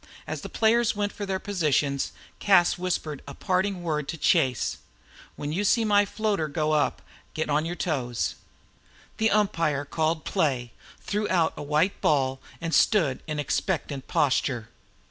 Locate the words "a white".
11.55-12.01